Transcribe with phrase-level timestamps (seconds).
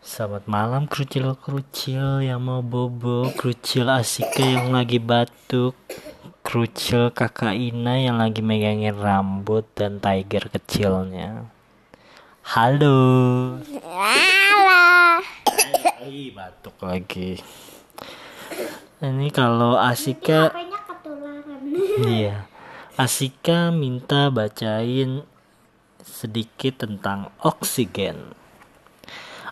[0.00, 5.76] Selamat malam kerucil-kerucil yang mau bobo, kerucil Asika yang lagi batuk,
[6.40, 11.52] kerucil kakak Ina yang lagi megangin rambut dan tiger kecilnya.
[12.48, 12.96] Halo.
[13.60, 15.20] Halo.
[16.08, 17.36] Ih, batuk lagi.
[19.04, 20.48] Ini kalau Asika?
[22.08, 22.48] Iya.
[22.96, 25.28] Asika minta bacain
[26.00, 28.39] sedikit tentang oksigen.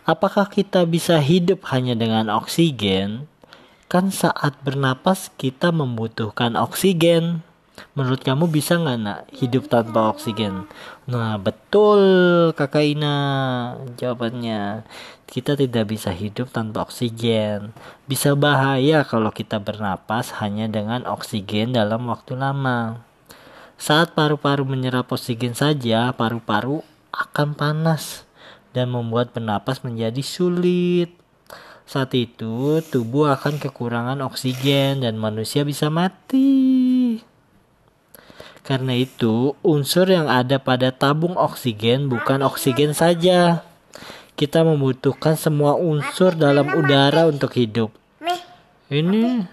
[0.09, 3.29] Apakah kita bisa hidup hanya dengan oksigen?
[3.93, 7.45] Kan saat bernapas kita membutuhkan oksigen.
[7.93, 10.65] Menurut kamu bisa nggak nak hidup tanpa oksigen?
[11.05, 12.01] Nah betul
[12.57, 13.17] kakak Ina
[14.01, 14.81] jawabannya.
[15.29, 17.77] Kita tidak bisa hidup tanpa oksigen.
[18.09, 23.05] Bisa bahaya kalau kita bernapas hanya dengan oksigen dalam waktu lama.
[23.77, 26.81] Saat paru-paru menyerap oksigen saja, paru-paru
[27.13, 28.25] akan panas
[28.73, 31.13] dan membuat bernapas menjadi sulit.
[31.89, 37.17] Saat itu, tubuh akan kekurangan oksigen dan manusia bisa mati.
[38.61, 43.65] Karena itu, unsur yang ada pada tabung oksigen bukan oksigen saja.
[44.37, 47.89] Kita membutuhkan semua unsur dalam udara untuk hidup.
[48.93, 49.49] Ini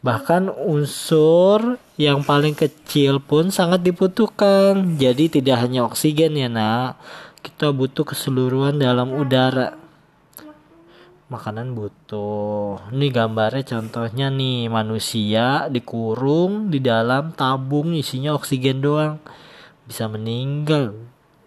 [0.00, 4.96] bahkan unsur yang paling kecil pun sangat dibutuhkan.
[4.96, 6.96] Jadi tidak hanya oksigen ya nak,
[7.44, 9.76] kita butuh keseluruhan dalam udara.
[11.28, 12.80] Makanan butuh.
[12.88, 19.20] Ini gambarnya contohnya nih manusia dikurung di dalam tabung isinya oksigen doang.
[19.84, 20.96] Bisa meninggal.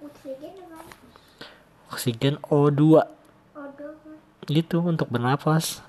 [0.06, 0.80] oksigen apa?
[1.90, 3.02] Oksigen O2
[3.58, 3.90] Odo.
[4.54, 5.82] itu untuk bernapas.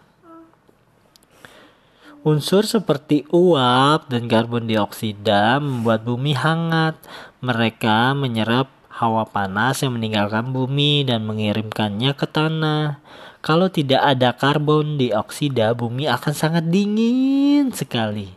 [2.24, 6.96] Unsur seperti uap dan karbon dioksida membuat bumi hangat.
[7.44, 12.96] Mereka menyerap hawa panas yang meninggalkan bumi dan mengirimkannya ke tanah.
[13.44, 18.32] Kalau tidak ada karbon dioksida, bumi akan sangat dingin sekali.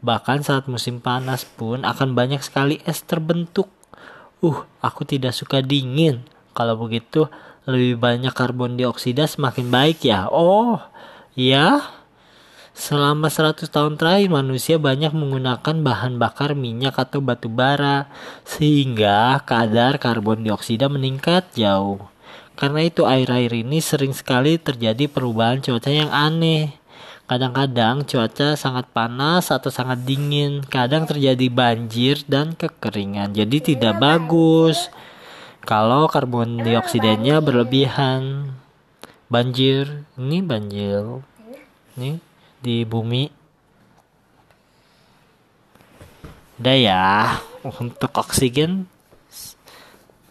[0.00, 3.68] Bahkan saat musim panas pun akan banyak sekali es terbentuk.
[4.40, 6.24] Uh, aku tidak suka dingin.
[6.56, 7.28] Kalau begitu,
[7.68, 10.24] lebih banyak karbon dioksida semakin baik ya.
[10.32, 10.80] Oh,
[11.36, 11.84] ya.
[12.76, 18.04] Selama 100 tahun terakhir manusia banyak menggunakan bahan bakar minyak atau batu bara
[18.44, 22.04] sehingga kadar karbon dioksida meningkat jauh.
[22.52, 26.76] Karena itu air-air ini sering sekali terjadi perubahan cuaca yang aneh.
[27.24, 33.32] Kadang-kadang cuaca sangat panas atau sangat dingin, kadang terjadi banjir dan kekeringan.
[33.32, 34.92] Jadi tidak bagus
[35.64, 38.52] kalau karbon dioksidanya berlebihan.
[39.32, 41.24] Banjir, ini banjir.
[41.96, 42.25] Nih
[42.66, 43.30] di bumi.
[46.58, 48.90] Udah ya, untuk oksigen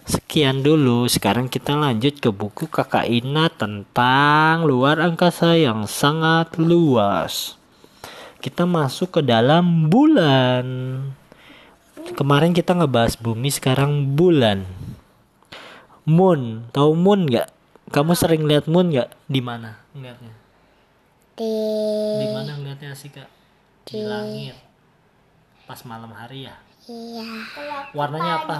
[0.04, 1.08] sekian dulu.
[1.08, 7.56] Sekarang kita lanjut ke buku Kakak Ina tentang luar angkasa yang sangat luas.
[8.44, 10.66] Kita masuk ke dalam bulan.
[12.14, 14.68] Kemarin kita ngebahas bumi, sekarang bulan.
[16.06, 17.50] Moon, tahu moon nggak?
[17.90, 19.10] Kamu sering lihat moon nggak?
[19.26, 19.82] Di mana?
[19.98, 20.45] Ngeliatnya?
[21.36, 21.52] Di
[22.16, 23.28] Di mana ngeliatnya sih kak?
[23.84, 24.56] Di langit.
[25.68, 26.56] Pas malam hari ya.
[26.88, 27.28] iya.
[27.92, 28.58] Warnanya apa?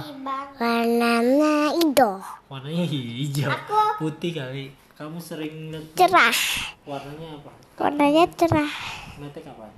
[0.60, 2.20] Warnanya hijau.
[2.52, 3.52] Warnanya hijau,
[3.96, 4.76] putih kali.
[4.96, 6.36] Kamu sering lihat Cerah.
[6.84, 7.52] warnanya apa?
[7.80, 8.72] Warnanya cerah.
[9.16, 9.72] Ngeliatnya kapan?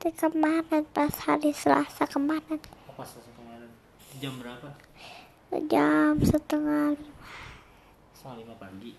[0.00, 2.56] Di kemarin pas hari Selasa kemarin
[2.88, 3.68] Oh, pas selesai kemarin.
[4.16, 4.68] Jam berapa?
[5.68, 6.96] jam setengah
[8.16, 8.92] Setengah lima pagi.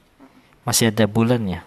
[0.62, 1.62] Masih ada bulan ya?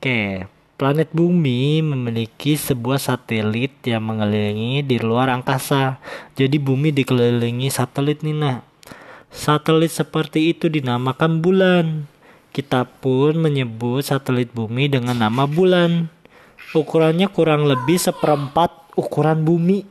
[0.00, 0.48] Oke,
[0.80, 6.00] planet bumi memiliki sebuah satelit yang mengelilingi di luar angkasa.
[6.32, 8.64] Jadi bumi dikelilingi satelit nih nak.
[9.28, 12.08] Satelit seperti itu dinamakan bulan.
[12.48, 16.08] Kita pun menyebut satelit bumi dengan nama bulan.
[16.72, 19.84] Ukurannya kurang lebih seperempat ukuran bumi.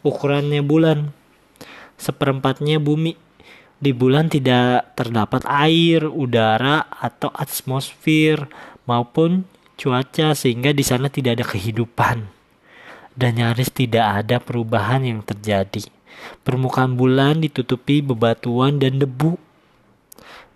[0.00, 1.12] Ukurannya bulan.
[2.00, 3.20] Seperempatnya bumi.
[3.82, 8.46] Di bulan tidak terdapat air, udara, atau atmosfer
[8.88, 9.46] maupun
[9.78, 12.42] cuaca sehingga di sana tidak ada kehidupan
[13.12, 15.84] dan nyaris tidak ada perubahan yang terjadi.
[16.46, 19.36] Permukaan bulan ditutupi bebatuan dan debu.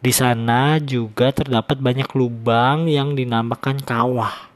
[0.00, 4.52] Di sana juga terdapat banyak lubang yang dinamakan kawah.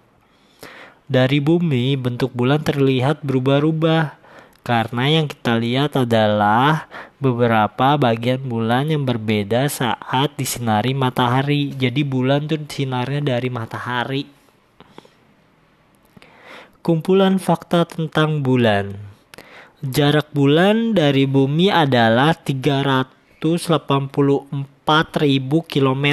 [1.11, 4.20] Dari bumi, bentuk bulan terlihat berubah-ubah
[4.61, 6.85] karena yang kita lihat adalah
[7.17, 11.73] beberapa bagian bulan yang berbeda saat disinari matahari.
[11.73, 14.29] Jadi bulan tuh sinarnya dari matahari.
[16.85, 18.97] Kumpulan fakta tentang bulan.
[19.81, 23.41] Jarak bulan dari bumi adalah 300
[25.65, 26.07] km.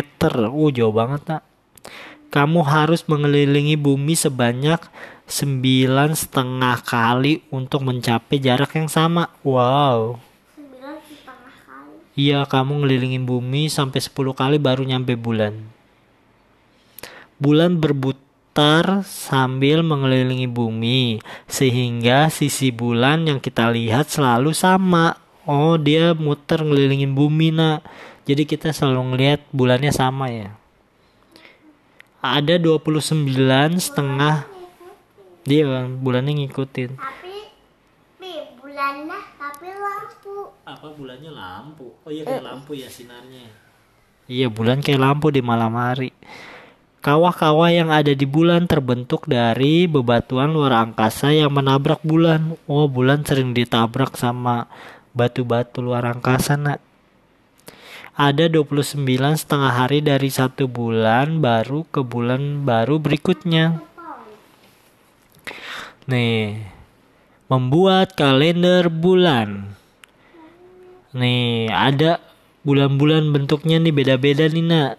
[0.48, 1.44] Uh, jauh banget, nak.
[2.28, 4.84] Kamu harus mengelilingi bumi sebanyak
[5.28, 9.32] sembilan setengah kali untuk mencapai jarak yang sama.
[9.44, 10.20] Wow.
[12.18, 15.54] Iya, kamu ngelilingin bumi sampai 10 kali baru nyampe bulan.
[17.38, 25.14] Bulan berputar sambil mengelilingi bumi, sehingga sisi bulan yang kita lihat selalu sama.
[25.46, 27.86] Oh, dia muter ngelilingin bumi, nak.
[28.26, 30.58] Jadi kita selalu ngelihat bulannya sama ya.
[32.18, 33.28] Ada 29
[33.78, 34.58] setengah
[35.48, 37.00] dia Bang, bulannya ngikutin.
[37.00, 37.36] Tapi,
[38.60, 40.54] bulannya tapi lampu.
[40.68, 41.96] Apa bulannya lampu?
[42.04, 43.48] Oh iya kayak lampu ya sinarnya.
[44.28, 46.12] Iya bulan kayak lampu di malam hari.
[47.00, 52.60] Kawah-kawah yang ada di bulan terbentuk dari bebatuan luar angkasa yang menabrak bulan.
[52.68, 54.68] Oh bulan sering ditabrak sama
[55.16, 56.84] batu-batu luar angkasa nak.
[58.18, 59.06] Ada 29
[59.38, 63.78] setengah hari dari satu bulan baru ke bulan baru berikutnya.
[66.10, 66.66] Nih,
[67.46, 69.70] membuat kalender bulan.
[71.14, 72.18] Nih, ada
[72.66, 74.98] bulan-bulan bentuknya nih beda-beda nih nak.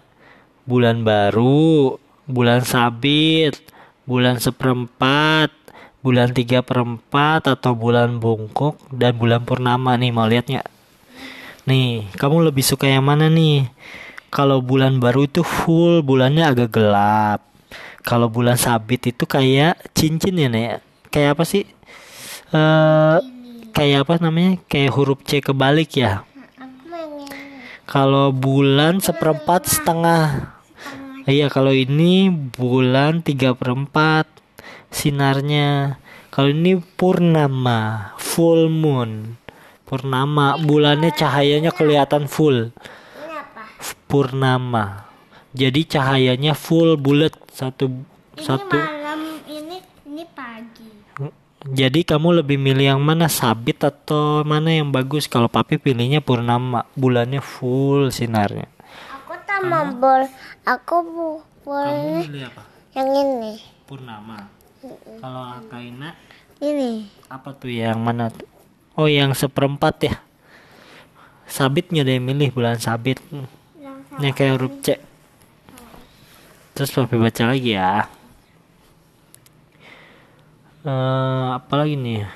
[0.63, 3.59] Bulan baru, bulan sabit,
[4.07, 5.51] bulan seperempat,
[5.99, 10.63] bulan tiga perempat atau bulan bungkuk dan bulan purnama nih mau lihatnya.
[11.69, 13.69] Nih, kamu lebih suka yang mana nih?
[14.33, 17.45] Kalau bulan baru itu full, bulannya agak gelap.
[18.01, 20.81] Kalau bulan sabit itu kayak cincin ya, Nek.
[21.13, 21.69] Kayak apa sih?
[22.49, 23.17] Eh,
[23.69, 24.57] kayak apa namanya?
[24.65, 26.25] Kayak huruf C kebalik ya.
[27.85, 30.57] Kalau bulan seperempat setengah.
[31.29, 34.25] Iya, kalau ini bulan tiga perempat
[34.89, 36.01] sinarnya.
[36.33, 39.38] Kalau ini purnama, full moon.
[39.89, 42.69] Purnama, bulannya cahayanya kelihatan full.
[44.05, 45.09] Purnama.
[45.49, 48.77] Jadi cahayanya full bulat satu Ini satu.
[48.77, 50.85] malam, ini ini pagi.
[51.73, 55.25] Jadi kamu lebih milih yang mana sabit atau mana yang bagus?
[55.25, 58.69] Kalau papi pilihnya purnama, bulannya full sinarnya.
[59.09, 60.21] Aku tak mau bol.
[60.69, 61.27] Aku bu
[61.65, 62.61] boleh milih apa?
[62.93, 63.57] yang ini.
[63.89, 64.45] Purnama.
[65.17, 66.13] Kalau Akaina
[66.61, 67.09] Ini.
[67.27, 68.29] apa tuh yang mana?
[68.29, 68.58] tuh?
[68.99, 70.15] Oh, yang seperempat ya.
[71.47, 73.23] Sabitnya deh milih bulan sabit.
[74.19, 74.99] Ini kayak huruf C.
[76.75, 78.11] Terus papi baca lagi ya.
[80.83, 82.27] Eh, apa lagi nih?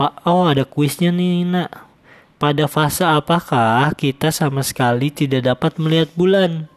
[0.00, 1.70] Pak, oh ada kuisnya nih, Nak.
[2.40, 6.72] Pada fase apakah kita sama sekali tidak dapat melihat bulan?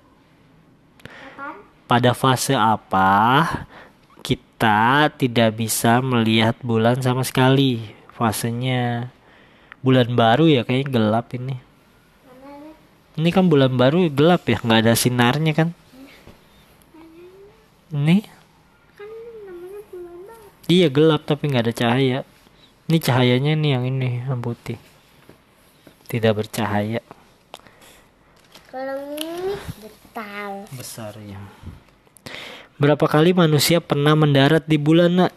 [1.88, 3.48] Pada fase apa
[4.64, 7.84] kita tidak bisa melihat bulan sama sekali?
[8.16, 9.12] Fasenya
[9.84, 11.60] bulan baru ya kayaknya gelap ini.
[13.20, 15.70] Ini kan bulan baru gelap ya, nggak ada sinarnya kan?
[17.92, 18.24] Ini
[18.96, 19.12] Kan
[20.32, 20.72] baru.
[20.72, 22.20] iya gelap tapi nggak ada cahaya.
[22.88, 24.80] Ini cahayanya nih yang ini yang putih.
[26.08, 27.04] Tidak bercahaya.
[28.72, 30.72] Kalau ini betal.
[30.72, 31.44] Besar ya.
[32.84, 35.32] Berapa kali manusia pernah mendarat di bulan nak?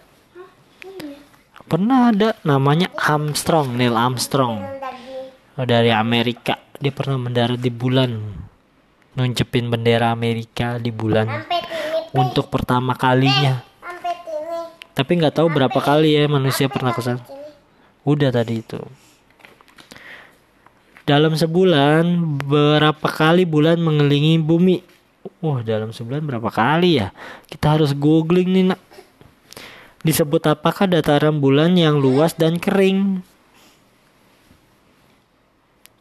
[1.71, 4.67] Pernah ada namanya Armstrong, Neil Armstrong.
[5.55, 6.59] Oh, dari Amerika.
[6.83, 8.19] Dia pernah mendarat di bulan.
[9.15, 11.47] Nuncepin bendera Amerika di bulan
[12.19, 13.63] untuk pertama kalinya.
[14.99, 17.23] Tapi nggak tahu berapa kali ya manusia pernah ke sana.
[18.03, 18.83] Udah tadi itu.
[21.07, 22.11] Dalam sebulan
[22.43, 24.96] berapa kali bulan mengelilingi bumi?
[25.43, 27.15] Wah, dalam sebulan berapa kali ya?
[27.47, 28.81] Kita harus googling nih, Nak.
[30.07, 33.23] Disebut apakah dataran bulan yang luas dan kering?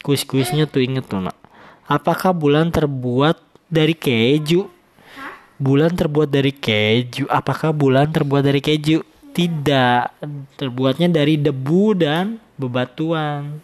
[0.06, 1.38] Kuis-kuisnya tuh inget tuh, Nak.
[1.86, 3.38] Apakah bulan terbuat
[3.70, 4.70] dari keju?
[5.56, 7.26] Bulan terbuat dari keju.
[7.32, 9.02] Apakah bulan terbuat dari keju?
[9.34, 10.04] Tidak.
[10.58, 13.62] Terbuatnya dari debu dan bebatuan.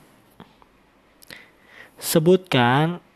[2.01, 3.10] Sebutkan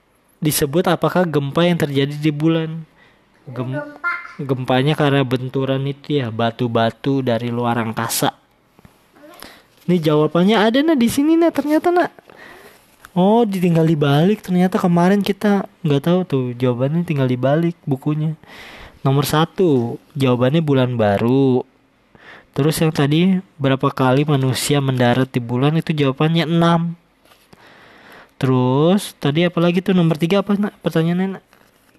[0.45, 2.85] disebut apakah gempa yang terjadi di bulan?
[3.49, 4.11] Gem- Gempa.
[4.35, 8.37] gempanya karena benturan itu ya batu-batu dari luar angkasa.
[9.89, 12.13] Nih jawabannya ada nah di sini nah ternyata nak.
[13.15, 18.35] Oh ditinggal dibalik ternyata kemarin kita nggak tahu tuh jawabannya tinggal dibalik bukunya.
[19.05, 21.63] Nomor satu jawabannya bulan baru.
[22.51, 27.04] Terus yang tadi berapa kali manusia mendarat di bulan itu jawabannya 6
[28.35, 31.43] Terus tadi apa lagi tuh nomor tiga apa nak pertanyaannya nak?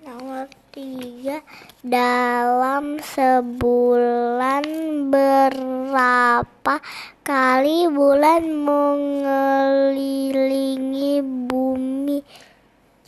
[0.05, 0.45] Nomor
[0.77, 1.41] Tiga.
[1.81, 4.65] Dalam sebulan
[5.09, 6.85] berapa
[7.25, 12.21] kali bulan mengelilingi bumi?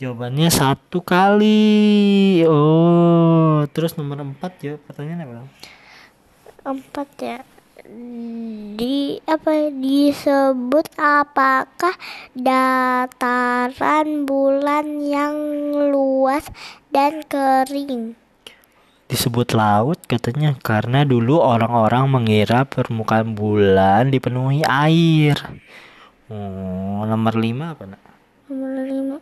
[0.01, 2.41] Jawabannya satu kali.
[2.49, 5.45] Oh, terus nomor empat ya pertanyaan apa?
[6.65, 7.45] Empat ya.
[7.89, 11.97] Di apa disebut apakah
[12.37, 15.33] dataran bulan yang
[15.89, 16.45] luas
[16.93, 18.13] dan kering?
[19.09, 25.33] Disebut laut katanya karena dulu orang-orang mengira permukaan bulan dipenuhi air.
[26.29, 28.01] Oh, nomor lima apa nak?
[28.53, 29.17] Nomor lima.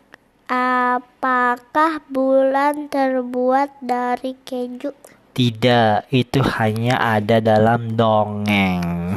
[0.52, 4.92] Apakah bulan terbuat dari keju?
[5.38, 9.14] Tidak, itu hanya ada dalam dongeng.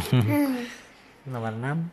[1.32, 1.90] nomor enam.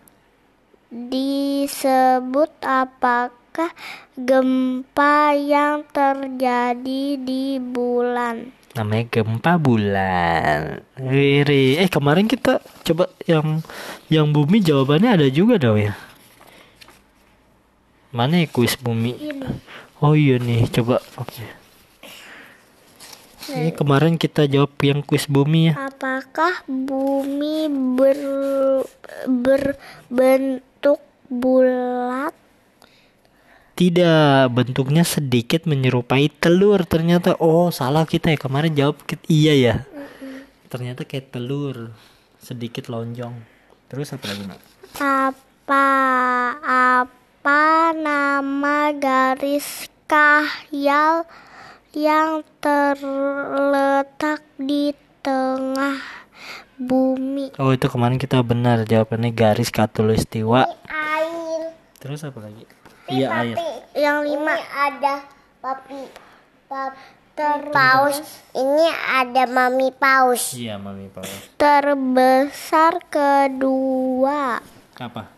[0.93, 3.73] Disebut apakah
[4.13, 8.59] gempa yang terjadi di bulan?
[8.79, 10.87] namanya gempa bulan.
[11.03, 11.83] Wiri.
[11.83, 13.59] Eh kemarin kita coba yang
[14.07, 15.99] yang bumi jawabannya ada juga dong ya.
[18.15, 19.19] Mana ya kuis bumi?
[19.19, 19.49] Ini.
[19.99, 21.03] Oh iya nih, coba.
[21.19, 21.43] Oke.
[23.49, 25.89] Ini kemarin kita jawab yang kuis bumi ya.
[25.89, 27.65] Apakah bumi
[27.97, 28.21] ber,
[29.25, 31.01] berbentuk
[31.33, 32.37] bulat?
[33.79, 36.85] Tidak, bentuknya sedikit menyerupai telur.
[36.85, 39.01] Ternyata oh salah kita ya kemarin jawab
[39.31, 39.75] iya ya.
[40.69, 41.97] Ternyata kayak telur,
[42.43, 43.33] sedikit lonjong.
[43.89, 44.61] Terus apa lagi nak?
[45.01, 45.87] Apa
[46.61, 51.25] apa nama garis kahyal
[51.97, 54.93] yang terletak di
[55.25, 56.01] tengah
[56.77, 57.57] bumi?
[57.57, 60.69] Oh itu kemarin kita benar jawabannya garis katulistiwa.
[60.89, 61.73] Air.
[62.01, 62.65] Terus apa lagi?
[63.09, 63.57] Iya air.
[63.97, 65.25] Yang lima ada
[65.65, 66.01] papi,
[66.69, 67.19] papi
[67.73, 68.19] paus.
[68.51, 68.87] Ini
[69.23, 70.59] ada mami paus.
[70.59, 71.31] Iya mami paus.
[71.55, 74.59] Terbesar kedua.
[74.99, 75.31] Apa?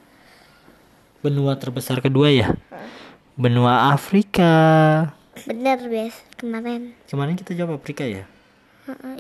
[1.21, 2.57] Benua terbesar kedua ya?
[3.37, 5.20] Benua Afrika.
[5.47, 6.93] Bener bes kemarin.
[7.09, 8.25] Kemarin kita jawab Afrika ya?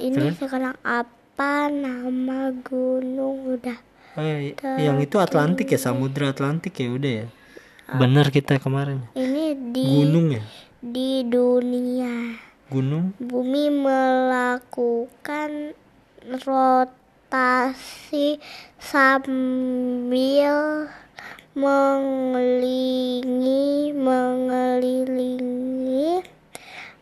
[0.00, 3.78] Ini sekarang apa nama gunung udah?
[4.18, 7.26] Eh, yang itu Atlantik ya, Samudra Atlantik ya udah ya.
[7.94, 9.06] Bener kita kemarin.
[9.14, 10.42] Ini di Gunung ya?
[10.80, 12.40] di dunia.
[12.72, 13.12] Gunung.
[13.20, 15.50] Bumi melakukan
[16.46, 18.40] rotasi
[18.80, 20.56] sambil
[21.50, 26.22] mengelilingi mengelilingi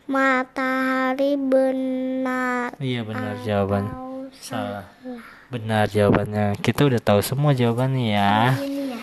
[0.09, 3.93] matahari benar Iya benar jawabannya.
[3.93, 4.85] atau Salah.
[5.49, 6.57] Benar jawabannya.
[6.61, 8.33] Kita udah tahu semua jawabannya ya.
[8.57, 9.01] ya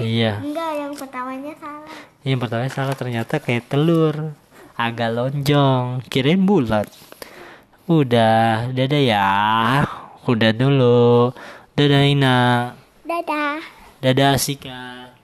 [0.00, 0.32] Iya.
[0.40, 1.92] enggak yang pertamanya salah
[2.24, 4.32] Yang pertama salah ternyata kayak telur.
[4.74, 6.00] Agak lonjong.
[6.08, 6.88] Kirain bulat.
[7.84, 9.28] Udah, dadah ya.
[10.24, 11.32] Udah dulu.
[11.72, 12.38] Dadah Ina.
[13.04, 13.60] dadah
[14.02, 15.14] Dadah Asika.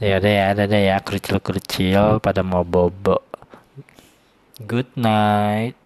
[0.00, 0.96] Ya udah ya, dadah ya.
[1.04, 3.20] Kerucil-kerucil pada mau bobo.
[4.64, 5.76] Good night.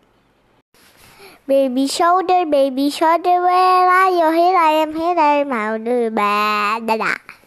[1.51, 4.29] Baby shoulder, baby shoulder, where are you?
[4.39, 6.15] Here I am, here I am, how do you?
[6.15, 7.29] Dadah.